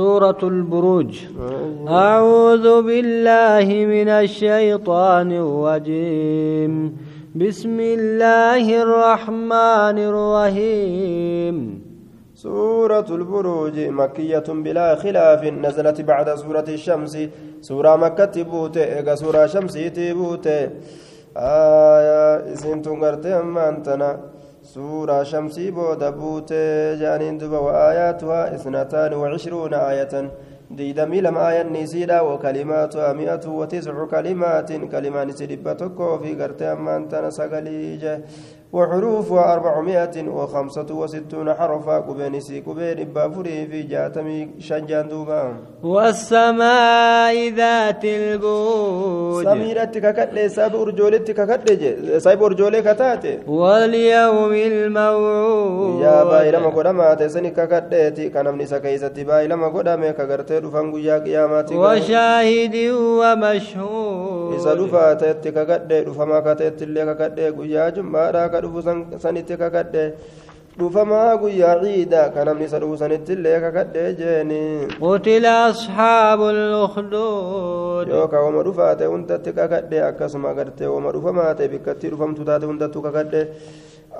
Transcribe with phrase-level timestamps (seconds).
[0.00, 1.12] سورة البروج.
[1.88, 6.72] أعوذ بالله من الشيطان الرجيم.
[7.34, 11.56] بسم الله الرحمن الرحيم.
[12.34, 17.14] سورة البروج مكية بلا خلاف نزلت بعد سورة الشمس.
[17.60, 20.46] سورة مكة تبوت إيقا سورة شمس تبوت.
[21.36, 24.35] آية إسين تنقرت أما أنتنا.
[24.74, 30.30] سورة شمسي بودا بوتي جانين دبا وآياتها إثنتان وعشرون آية.
[30.70, 34.72] ديدمي لم آية نسيدا وكلماتها مئة وتسع كلمات.
[34.72, 38.20] كلمة نسيدبا تكو في قرتي أما أنتنا سقليجه
[38.76, 45.42] وحروفها أربعمائة وخمسة وستون حرفا كبينسي كبين بافري في جاتمي شنجان دوبا.
[45.82, 49.44] والسماء ذات البوج.
[49.44, 53.38] سميرتك كتلي ساب أرجولتك كتلي سايب أرجولي كتاتي.
[53.48, 56.02] واليوم الموعود.
[56.02, 61.18] يا باي لما قدما تسني كتلي كان من سكيستي باي لما قدما كغرتي دفن يا
[61.18, 62.76] قياماتي وشاهد
[63.20, 64.54] ومشهود.
[64.54, 67.86] إذا دفاتت كتلي دفما كتلي كتلي قيا
[68.46, 68.82] akka dhufu
[69.24, 70.04] sanitti kakadhe
[70.78, 74.60] dhufamaa guyyaa ciida ka namni isa dhufu sanitti illee kakadhe jeeni
[75.00, 82.44] qutila asxaabu lukduud yookaa wama dhufaate hundatti kakadhe akkasuma agartee wama dhufamaa ta'e bikkatti dhufamtu
[82.48, 83.42] taate hundattuu kakadhe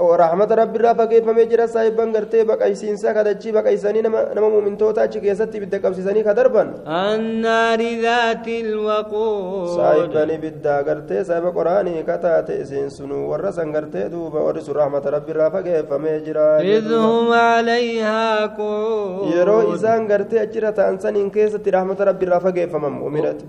[0.01, 5.19] رحمة ربي رافا كيف مجرى سايبان غرتي بقايسين سا كدچي بقايساني نما نما مؤمنتوتا اچ
[5.19, 13.31] كيستي بد قبسيساني كدربن النار ذات الوقود سايبان بد غرتي سايب قراني كتات اسين سنو
[13.31, 20.13] ورسن غرتي دوبا ورس رحمة ربي رافا كيف مجرى إذ هم عليها قعود يرو إسان
[20.13, 23.41] غرتي اچرا تانسن ان كيستي رحمة ربي رافا كيف مم أمرت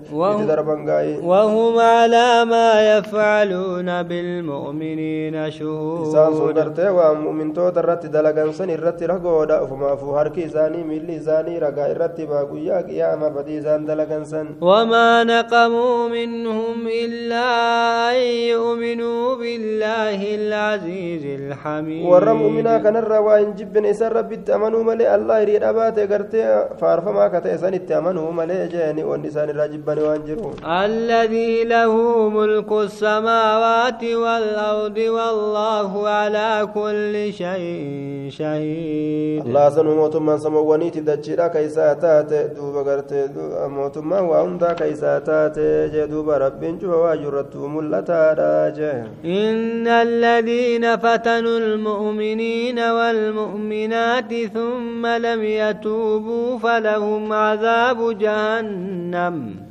[1.22, 9.56] وهم على ما يفعلون بالمؤمنين شهود sun gartee waan mu'mintoota irratti dalagan san irratti ragoodha
[9.64, 15.24] ufumaafuu harki isaanii miilli isaanii ragaa irratti baa guyyaa qiyaama badii isaan dalagan san wamaa
[15.30, 18.20] naqamuu minhum illaa an
[18.52, 25.40] yu'minuu billaahi alcaziizi alxamiid warra mu'minaa kanarra waa hin jibbine isan rabbitti amanuu malee allah
[25.44, 26.46] hirii dhabaate gartee
[26.82, 31.64] faarfamaa ka ta'e san itti amanuu malee jeeni wanni isaan irraa jibbane waan jiru alladii
[31.74, 32.02] lahu
[32.38, 36.27] mulku السماوات والأرض والله على
[36.74, 39.46] كل شيء شهيد.
[39.46, 43.28] الله سنو موتما سمواني تدجيرا كيسا تاتي دوبا غرتي
[43.76, 49.06] موتما وأندا كيسا تاتي جدوبا رب جوا واجرتو ملتا راجه.
[49.24, 59.68] إن الذين فتنوا المؤمنين والمؤمنات ثم لم يتوبوا فلهم عذاب جهنم.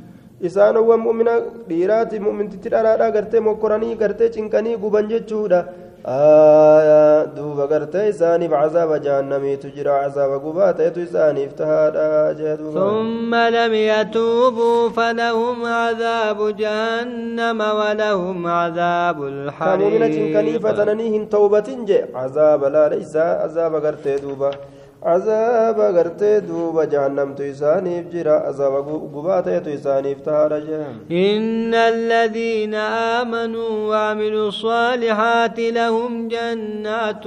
[0.48, 1.32] isaanowwan mu'mina
[1.68, 5.60] dhiiraati mu'mintitti dharaadha gartee mokkoranii gartee cinqanii guban jechuudha
[7.36, 13.74] duuba gartee isaaniif cazaaba jahannamiitu jira cazaaba gubaa ta'etu isaaniif tahaadha jee duuba ثم لم
[13.74, 21.68] يتوبوا فلهم عذاب جهنم ولهم عذاب الحريق كمؤمنة كنيفة ننيهن توبة
[25.02, 28.74] عذاب غرتي دوبا جهنم تيسانيف جرا عذاب
[29.14, 37.24] غبات تيسانيف تهارجا إن الذين آمنوا وعملوا الصالحات لهم جنات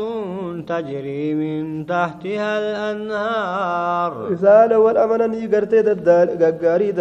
[0.68, 4.32] تجري من تحتها الأنهار.
[4.32, 5.82] رسالة والأمانة غرتي
[6.42, 6.92] غغاري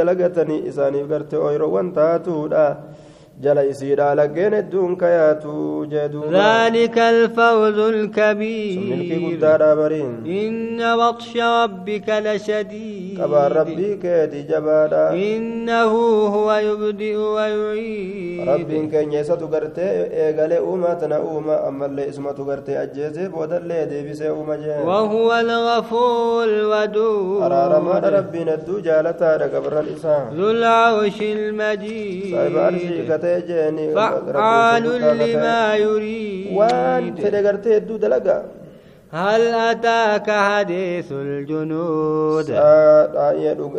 [3.40, 9.40] دلغتني إسانيف غرتي أويرو وانتاتو جل يسير لقين الدون كياتو جدو ذلك الفوز الكبير
[10.26, 15.92] إن بطش ربك لشديد كبا ربي كيدي جبالا إنه
[16.26, 22.82] هو يبدئ ويعيد ربي كن يساتو غرتي إيغالي أوما تنا أوما أما اللي اسمتو غرتي
[22.82, 29.80] أجيزي بودا اللي دي بسي أوما جي وهو الغفور الودود أرارما ربي ندو جالتا رقبر
[29.80, 31.22] الإسان ذو العرش
[33.94, 34.84] فعال
[35.18, 36.56] لما يريد.
[36.56, 38.38] وان فدغرتي دو دلغا
[39.12, 42.44] هل أتاك حديث الجنود؟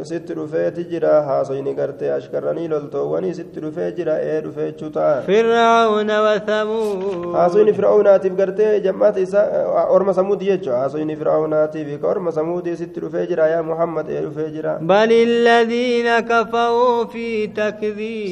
[0.04, 7.36] ست رفيت جرا حاصين قرتي أشكرني لولتواني ست رفيت جرا إيه رفيت شتا فرعون وثمود.
[7.36, 10.72] حاصين فرعون آتف قرتي جمعت أورما سمود يجو.
[10.72, 16.20] حاصين فرعون آتف أورما سمود ست رفيت جرا يا محمد إيه رفيت جرا بل الذين
[16.20, 18.28] كفروا في تكذيب.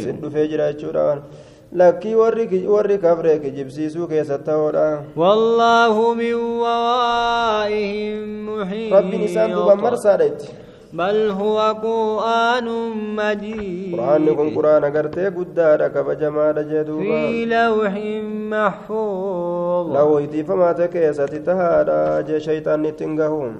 [0.00, 0.50] ست رفيت
[0.80, 1.22] جرا
[1.76, 4.86] lakkii warri kafre kijibsiisuu keessa ta'uudha
[5.22, 10.48] wallaahu min waraa'ihim muhiit rabbiin isaan duuban marsaadha itti
[10.96, 12.66] بل هو قرآن
[13.16, 17.94] مجيد قرآن كن قرآن قرتي قدار كبجما جدوبا في لوح
[18.52, 23.54] محفوظ لو يتي فما تكيست تهادا جي شيطان تنقهون